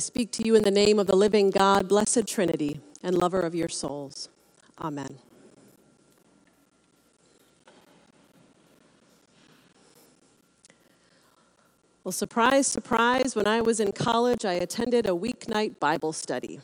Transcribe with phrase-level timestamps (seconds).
[0.00, 3.54] speak to you in the name of the living God, blessed Trinity, and lover of
[3.54, 4.28] your souls.
[4.80, 5.18] Amen.
[12.02, 16.60] Well, surprise, surprise, when I was in college, I attended a weeknight Bible study.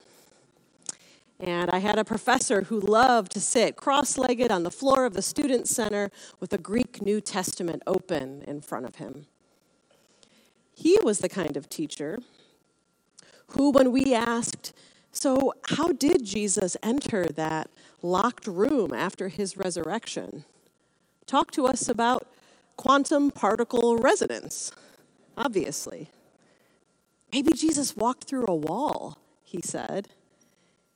[1.38, 5.12] And I had a professor who loved to sit cross legged on the floor of
[5.12, 6.10] the Student Center
[6.40, 9.26] with a Greek New Testament open in front of him.
[10.74, 12.20] He was the kind of teacher
[13.56, 14.72] who, when we asked,
[15.12, 17.70] So, how did Jesus enter that
[18.02, 20.44] locked room after his resurrection?
[21.26, 22.28] Talk to us about
[22.76, 24.70] quantum particle resonance,
[25.36, 26.10] obviously.
[27.32, 30.08] Maybe Jesus walked through a wall, he said.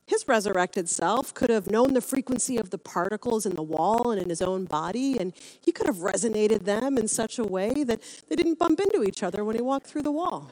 [0.06, 4.20] His resurrected self could have known the frequency of the particles in the wall and
[4.20, 8.00] in his own body, and he could have resonated them in such a way that
[8.28, 10.50] they didn't bump into each other when he walked through the wall.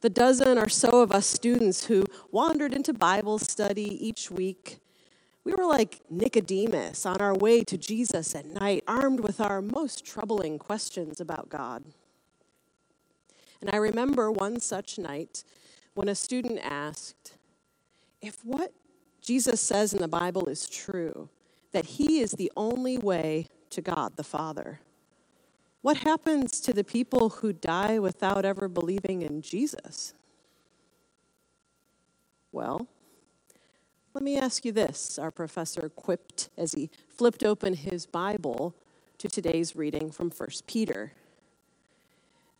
[0.00, 4.80] The dozen or so of us students who wandered into Bible study each week,
[5.44, 10.04] we were like Nicodemus on our way to Jesus at night, armed with our most
[10.04, 11.84] troubling questions about God.
[13.60, 15.44] And I remember one such night
[15.94, 17.34] when a student asked,
[18.20, 18.72] If what
[19.22, 21.30] Jesus says in the Bible is true,
[21.72, 24.80] that he is the only way to God the Father,
[25.84, 30.14] what happens to the people who die without ever believing in Jesus?
[32.52, 32.88] Well,
[34.14, 38.74] let me ask you this, our professor quipped as he flipped open his Bible
[39.18, 41.12] to today's reading from 1 Peter.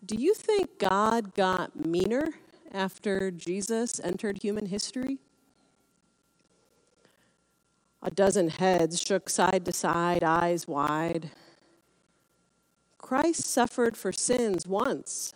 [0.05, 2.35] Do you think God got meaner
[2.75, 5.17] after Jesus entered human history?
[8.03, 11.31] A dozen heads shook side to side, eyes wide.
[13.05, 15.35] Christ suffered for sins once,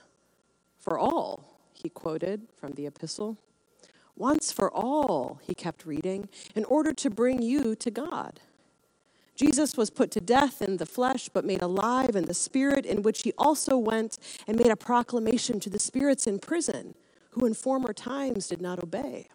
[0.78, 3.36] for all, he quoted from the epistle.
[4.16, 8.40] Once for all, he kept reading, in order to bring you to God.
[9.36, 13.02] Jesus was put to death in the flesh, but made alive in the spirit, in
[13.02, 16.94] which he also went and made a proclamation to the spirits in prison
[17.32, 19.28] who in former times did not obey.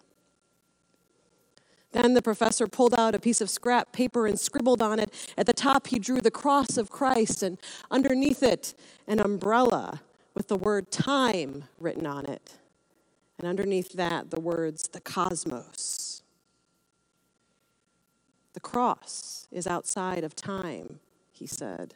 [1.93, 5.13] Then the professor pulled out a piece of scrap paper and scribbled on it.
[5.37, 7.57] At the top, he drew the cross of Christ, and
[7.89, 8.73] underneath it,
[9.07, 10.01] an umbrella
[10.33, 12.55] with the word time written on it.
[13.37, 16.23] And underneath that, the words the cosmos.
[18.53, 20.99] The cross is outside of time,
[21.31, 21.93] he said.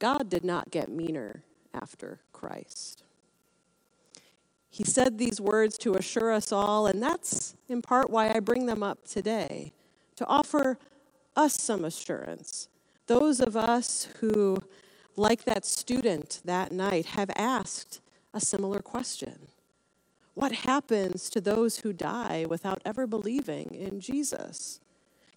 [0.00, 3.03] God did not get meaner after Christ.
[4.74, 8.66] He said these words to assure us all, and that's in part why I bring
[8.66, 9.72] them up today
[10.16, 10.80] to offer
[11.36, 12.68] us some assurance.
[13.06, 14.58] Those of us who,
[15.14, 18.00] like that student that night, have asked
[18.32, 19.46] a similar question
[20.34, 24.80] What happens to those who die without ever believing in Jesus?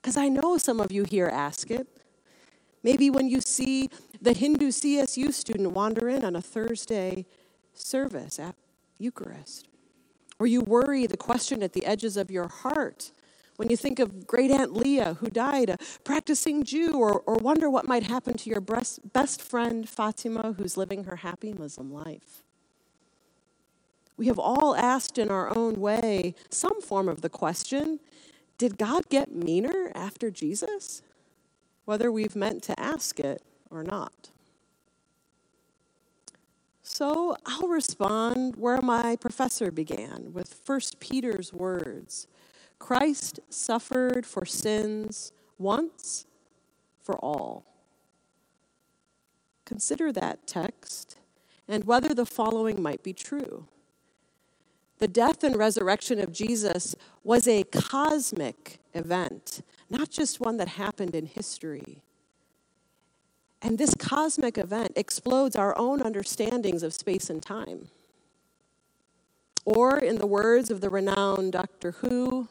[0.01, 1.85] Because I know some of you here ask it.
[2.81, 7.27] Maybe when you see the Hindu CSU student wander in on a Thursday
[7.75, 8.39] service
[8.99, 9.67] Eucharist.
[10.39, 13.11] Or you worry the question at the edges of your heart
[13.57, 17.69] when you think of great Aunt Leah who died, a practicing Jew, or, or wonder
[17.69, 22.43] what might happen to your best friend Fatima who's living her happy Muslim life.
[24.15, 27.99] We have all asked in our own way some form of the question
[28.57, 31.01] Did God get meaner after Jesus?
[31.85, 34.29] Whether we've meant to ask it or not.
[36.89, 42.27] So I'll respond where my professor began with 1 Peter's words
[42.79, 46.25] Christ suffered for sins once
[47.03, 47.65] for all.
[49.65, 51.17] Consider that text
[51.67, 53.67] and whether the following might be true.
[54.99, 61.15] The death and resurrection of Jesus was a cosmic event, not just one that happened
[61.15, 62.01] in history.
[63.61, 67.87] And this cosmic event explodes our own understandings of space and time.
[69.65, 72.47] Or, in the words of the renowned Doctor Who,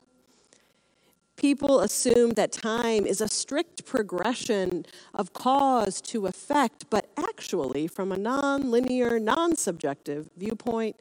[1.36, 8.12] people assume that time is a strict progression of cause to effect, but actually, from
[8.12, 10.96] a non linear, non subjective viewpoint,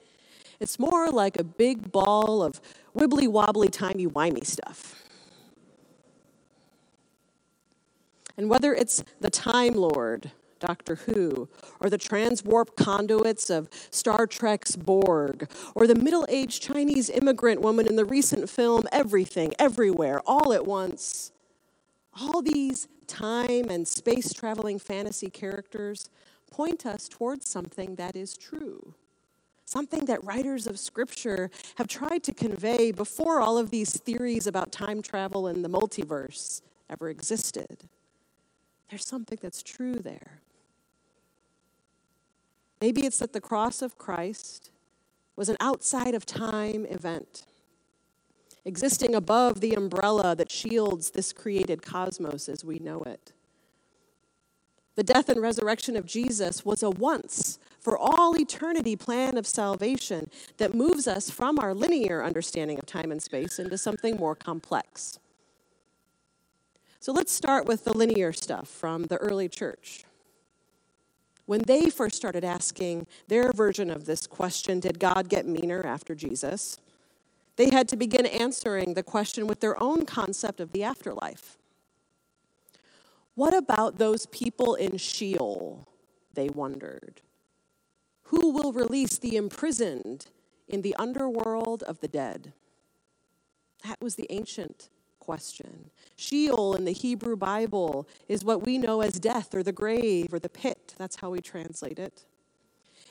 [0.60, 2.62] it's more like a big ball of
[2.96, 5.05] wibbly wobbly, timey wimey stuff.
[8.38, 11.48] And whether it's the Time Lord, Doctor Who,
[11.80, 17.88] or the transwarp conduits of Star Trek's Borg, or the middle aged Chinese immigrant woman
[17.88, 21.32] in the recent film Everything, Everywhere, All at Once,
[22.20, 26.10] all these time and space traveling fantasy characters
[26.50, 28.96] point us towards something that is true
[29.66, 34.72] something that writers of scripture have tried to convey before all of these theories about
[34.72, 37.90] time travel and the multiverse ever existed.
[38.90, 40.40] There's something that's true there.
[42.82, 44.72] Maybe it's that the cross of Christ
[45.36, 47.46] was an outside of time event,
[48.64, 53.34] existing above the umbrella that shields this created cosmos as we know it.
[54.96, 60.30] The death and resurrection of Jesus was a once for all eternity plan of salvation
[60.58, 65.20] that moves us from our linear understanding of time and space into something more complex.
[67.00, 70.06] So let's start with the linear stuff from the early church.
[71.45, 76.15] When they first started asking their version of this question, did God get meaner after
[76.15, 76.80] Jesus?
[77.56, 81.57] They had to begin answering the question with their own concept of the afterlife.
[83.36, 85.88] What about those people in Sheol?
[86.33, 87.21] They wondered.
[88.24, 90.27] Who will release the imprisoned
[90.68, 92.53] in the underworld of the dead?
[93.83, 94.89] That was the ancient
[95.25, 95.89] question.
[96.16, 100.39] Sheol in the Hebrew Bible is what we know as death or the grave or
[100.39, 100.94] the pit.
[100.98, 102.25] That's how we translate it.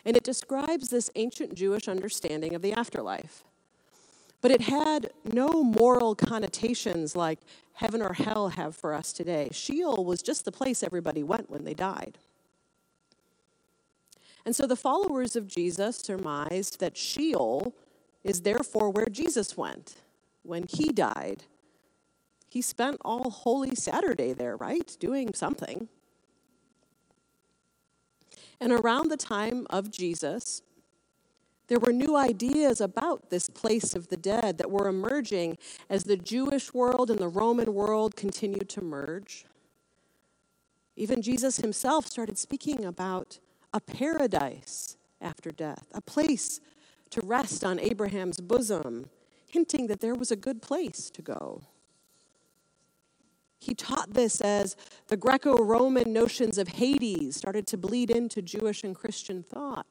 [0.05, 3.45] And it describes this ancient Jewish understanding of the afterlife.
[4.41, 7.41] But it had no moral connotations like
[7.73, 9.49] heaven or hell have for us today.
[9.53, 12.19] Sheol was just the place everybody went when they died.
[14.45, 17.75] And so the followers of Jesus surmised that Sheol
[18.23, 19.95] is therefore where Jesus went
[20.43, 21.45] when he died.
[22.55, 24.97] He spent all Holy Saturday there, right?
[25.01, 25.89] Doing something.
[28.61, 30.63] And around the time of Jesus,
[31.67, 35.59] there were new ideas about this place of the dead that were emerging
[35.91, 39.47] as the Jewish world and the Roman world continued to merge.
[40.95, 43.41] Even Jesus himself started speaking about
[43.73, 46.61] a paradise after death, a place
[47.11, 49.11] to rest on Abraham's bosom,
[49.45, 51.65] hinting that there was a good place to go.
[53.65, 54.77] He taught this as
[55.07, 59.87] the Greco Roman notions of Hades started to bleed into Jewish and Christian thought,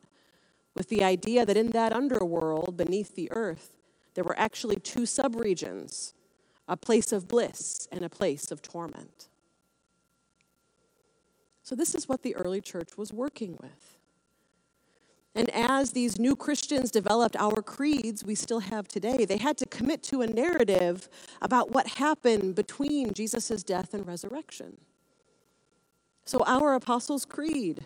[0.75, 3.72] with the idea that in that underworld beneath the earth,
[4.14, 6.14] there were actually two subregions
[6.68, 9.28] a place of bliss and a place of torment.
[11.64, 13.98] So, this is what the early church was working with.
[15.36, 19.66] And as these new Christians developed our creeds we still have today, they had to
[19.66, 21.10] commit to a narrative
[21.42, 24.78] about what happened between Jesus' death and resurrection.
[26.26, 27.86] So, our Apostles' Creed,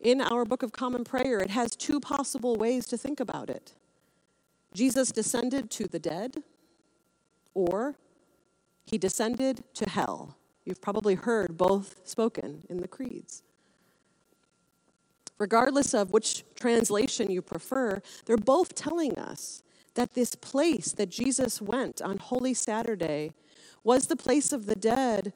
[0.00, 3.74] in our Book of Common Prayer, it has two possible ways to think about it
[4.72, 6.42] Jesus descended to the dead,
[7.54, 7.96] or
[8.84, 10.36] he descended to hell.
[10.64, 13.42] You've probably heard both spoken in the creeds.
[15.38, 19.62] Regardless of which translation you prefer, they're both telling us
[19.94, 23.32] that this place that Jesus went on Holy Saturday
[23.84, 25.32] was the place of the dead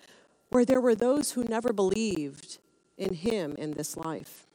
[0.51, 2.59] where there were those who never believed
[2.99, 4.47] in him in this life.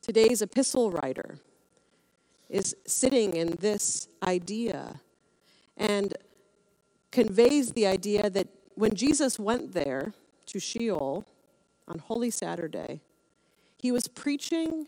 [0.00, 1.38] Today's epistle writer
[2.48, 5.00] is sitting in this idea
[5.76, 6.14] and
[7.10, 10.14] conveys the idea that when Jesus went there
[10.46, 11.26] to Sheol
[11.86, 13.02] on Holy Saturday,
[13.80, 14.86] he was preaching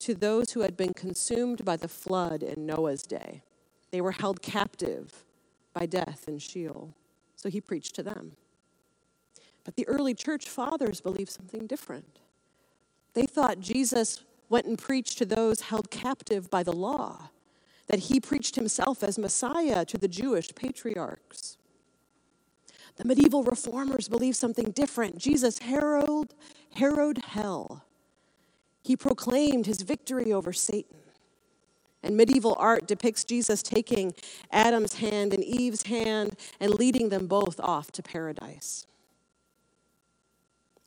[0.00, 3.42] to those who had been consumed by the flood in Noah's day.
[3.90, 5.24] They were held captive
[5.72, 6.94] by death in Sheol.
[7.34, 8.32] So he preached to them.
[9.64, 12.18] But the early church fathers believed something different.
[13.14, 17.30] They thought Jesus went and preached to those held captive by the law,
[17.86, 21.56] that he preached himself as Messiah to the Jewish patriarchs.
[22.96, 25.18] The medieval reformers believed something different.
[25.18, 26.34] Jesus heralded,
[26.74, 27.85] harrowed hell.
[28.86, 30.98] He proclaimed his victory over Satan.
[32.04, 34.14] And medieval art depicts Jesus taking
[34.52, 38.86] Adam's hand and Eve's hand and leading them both off to paradise.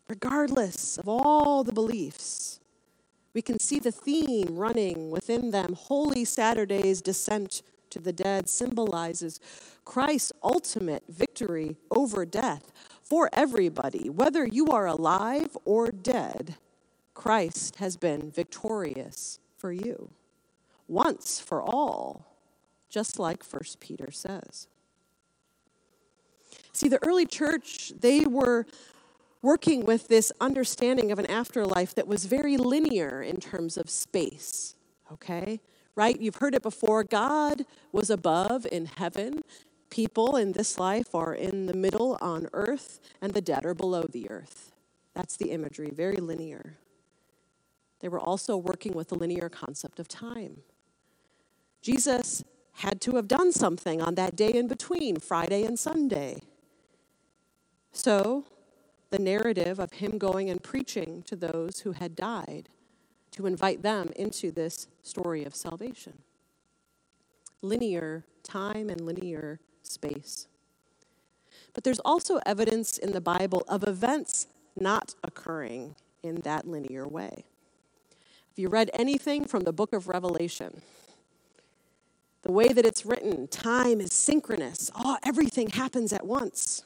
[0.07, 2.61] Regardless of all the beliefs,
[3.33, 5.73] we can see the theme running within them.
[5.73, 9.41] Holy Saturday's descent to the dead symbolizes
[9.83, 12.71] Christ's ultimate victory over death
[13.03, 14.09] for everybody.
[14.09, 16.55] Whether you are alive or dead,
[17.19, 20.11] Christ has been victorious for you
[20.87, 22.25] once for all,
[22.89, 24.69] just like 1 Peter says.
[26.71, 28.65] See, the early church, they were
[29.41, 34.75] working with this understanding of an afterlife that was very linear in terms of space,
[35.11, 35.59] okay?
[35.99, 36.21] right?
[36.21, 37.03] You've heard it before.
[37.03, 39.41] God was above in heaven.
[39.89, 44.03] People in this life are in the middle on earth, and the dead are below
[44.03, 44.71] the earth.
[45.13, 46.77] That's the imagery, very linear.
[47.99, 50.61] They were also working with the linear concept of time.
[51.81, 56.41] Jesus had to have done something on that day in between, Friday and Sunday.
[57.91, 58.45] So,
[59.09, 62.69] the narrative of him going and preaching to those who had died
[63.31, 66.19] to invite them into this story of salvation.
[67.61, 70.47] Linear time and linear space.
[71.73, 74.47] But there's also evidence in the Bible of events
[74.79, 77.45] not occurring in that linear way.
[78.59, 80.81] You read anything from the book of Revelation,
[82.41, 84.91] the way that it's written, time is synchronous.
[84.93, 86.83] Oh, everything happens at once.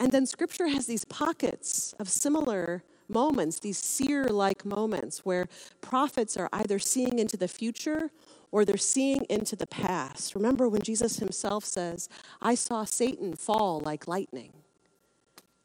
[0.00, 5.46] And then scripture has these pockets of similar moments, these seer like moments where
[5.80, 8.10] prophets are either seeing into the future
[8.50, 10.34] or they're seeing into the past.
[10.34, 12.08] Remember when Jesus himself says,
[12.40, 14.52] I saw Satan fall like lightning.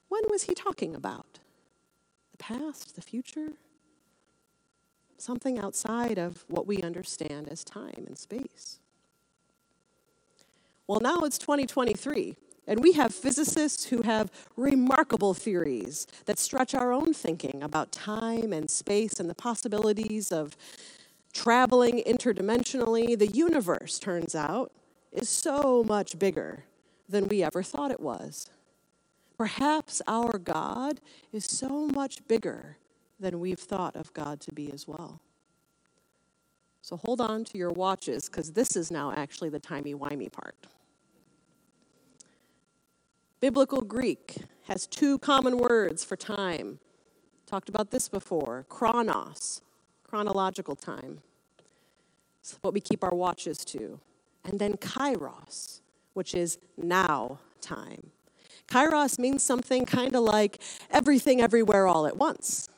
[0.07, 1.39] When was he talking about?
[2.31, 3.53] The past, the future?
[5.17, 8.79] Something outside of what we understand as time and space.
[10.87, 16.93] Well, now it's 2023, and we have physicists who have remarkable theories that stretch our
[16.93, 20.55] own thinking about time and space and the possibilities of
[21.33, 24.71] traveling interdimensionally, the universe, turns out,
[25.11, 26.63] is so much bigger
[27.09, 28.49] than we ever thought it was.
[29.37, 30.99] Perhaps our God
[31.31, 32.77] is so much bigger
[33.19, 35.21] than we've thought of God to be as well.
[36.81, 40.55] So hold on to your watches because this is now actually the timey-wimey part.
[43.39, 46.79] Biblical Greek has two common words for time.
[47.45, 49.61] Talked about this before chronos,
[50.03, 51.21] chronological time.
[52.39, 53.99] It's what we keep our watches to.
[54.45, 55.81] And then kairos,
[56.13, 58.11] which is now time.
[58.67, 62.69] Kairos means something kind of like everything everywhere all at once.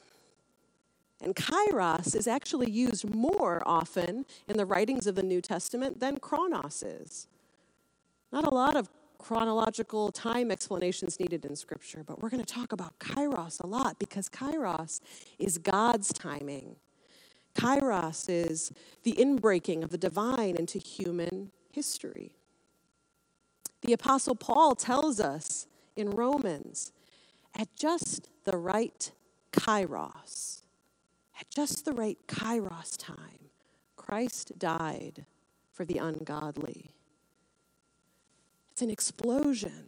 [1.21, 6.17] And kairos is actually used more often in the writings of the New Testament than
[6.17, 7.27] chronos is.
[8.31, 12.71] Not a lot of chronological time explanations needed in Scripture, but we're going to talk
[12.71, 15.01] about kairos a lot because kairos
[15.37, 16.77] is God's timing.
[17.53, 18.71] Kairos is
[19.03, 22.31] the inbreaking of the divine into human history.
[23.81, 26.93] The Apostle Paul tells us in Romans
[27.55, 29.11] at just the right
[29.51, 30.61] kairos,
[31.39, 33.49] at just the right kairos time,
[33.95, 35.25] Christ died
[35.71, 36.95] for the ungodly.
[38.71, 39.87] It's an explosion.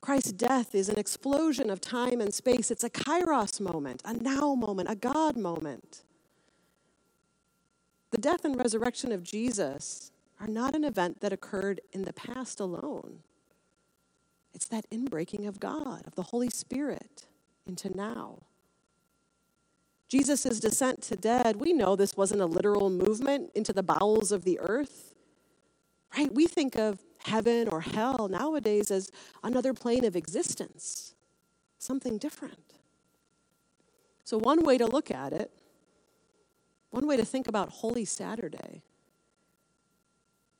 [0.00, 2.70] Christ's death is an explosion of time and space.
[2.70, 6.02] It's a kairos moment, a now moment, a God moment.
[8.10, 12.60] The death and resurrection of Jesus are not an event that occurred in the past
[12.60, 13.20] alone.
[14.54, 17.26] It's that inbreaking of God, of the Holy Spirit
[17.66, 18.38] into now.
[20.08, 24.44] Jesus' descent to dead, we know this wasn't a literal movement into the bowels of
[24.44, 25.14] the earth,
[26.16, 26.32] right?
[26.32, 29.10] We think of heaven or hell nowadays as
[29.42, 31.14] another plane of existence,
[31.78, 32.74] something different.
[34.24, 35.50] So, one way to look at it
[36.96, 38.82] one way to think about Holy Saturday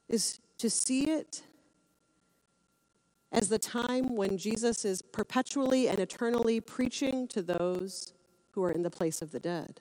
[0.06, 1.42] is to see it
[3.32, 8.12] as the time when Jesus is perpetually and eternally preaching to those
[8.56, 9.80] who are in the place of the dead.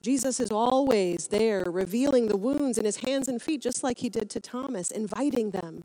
[0.00, 4.08] Jesus is always there, revealing the wounds in his hands and feet, just like he
[4.08, 5.82] did to Thomas, inviting them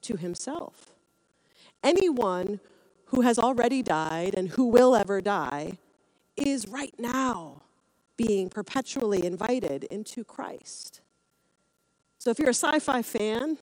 [0.00, 0.92] to himself.
[1.84, 2.60] Anyone
[3.06, 5.78] who has already died and who will ever die
[6.34, 7.62] is right now
[8.16, 11.02] being perpetually invited into Christ.
[12.18, 13.58] So if you're a sci fi fan,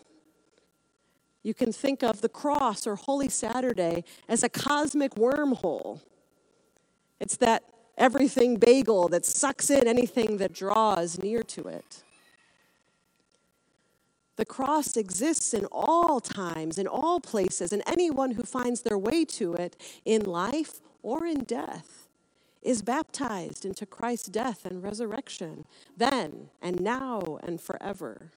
[1.42, 6.00] you can think of the cross or Holy Saturday as a cosmic wormhole.
[7.20, 7.62] It's that
[7.98, 12.02] everything bagel that sucks in anything that draws near to it.
[14.36, 19.26] The cross exists in all times, in all places, and anyone who finds their way
[19.26, 22.08] to it in life or in death
[22.62, 28.32] is baptized into Christ's death and resurrection, then and now and forever.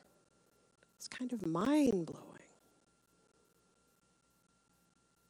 [0.97, 2.27] It's kind of mind blowing.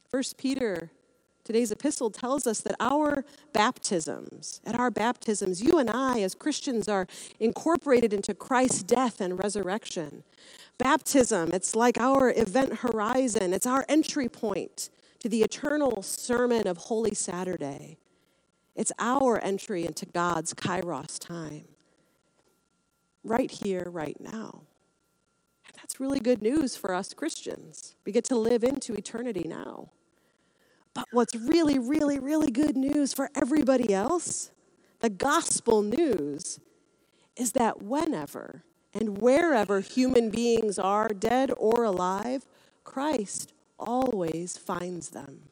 [0.08, 0.90] First Peter,
[1.44, 6.88] today's epistle, tells us that our baptisms, at our baptisms, you and I as Christians
[6.88, 7.06] are
[7.38, 10.24] incorporated into Christ's death and resurrection.
[10.78, 16.76] Baptism, it's like our event horizon, it's our entry point to the eternal sermon of
[16.76, 17.98] Holy Saturday.
[18.74, 21.64] It's our entry into God's kairos time.
[23.22, 24.62] Right here, right now.
[25.66, 27.94] And that's really good news for us Christians.
[28.04, 29.90] We get to live into eternity now.
[30.94, 34.50] But what's really, really, really good news for everybody else,
[35.04, 36.60] The gospel news
[37.36, 42.46] is that whenever and wherever human beings are, dead or alive,
[42.84, 45.50] Christ always finds them.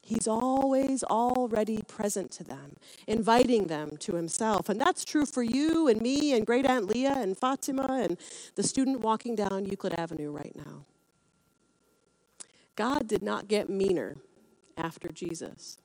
[0.00, 2.76] He's always already present to them,
[3.06, 4.70] inviting them to himself.
[4.70, 8.16] And that's true for you and me and great Aunt Leah and Fatima and
[8.54, 10.86] the student walking down Euclid Avenue right now.
[12.74, 14.16] God did not get meaner
[14.76, 15.78] after Jesus.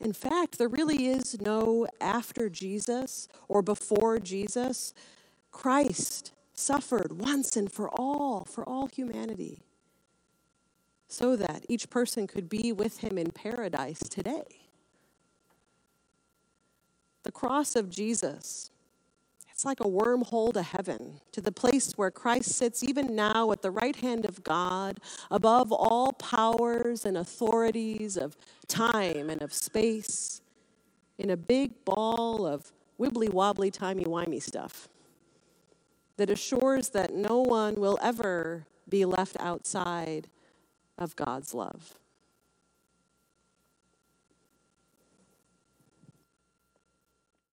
[0.00, 4.94] In fact, there really is no after Jesus or before Jesus.
[5.50, 9.62] Christ suffered once and for all, for all humanity
[11.08, 14.44] so that each person could be with him in paradise today.
[17.22, 18.70] The cross of Jesus,
[19.58, 23.60] it's like a wormhole to heaven, to the place where Christ sits even now at
[23.60, 25.00] the right hand of God,
[25.32, 28.36] above all powers and authorities of
[28.68, 30.42] time and of space,
[31.18, 34.88] in a big ball of wibbly wobbly, timey wimey stuff
[36.18, 40.28] that assures that no one will ever be left outside
[40.98, 41.98] of God's love.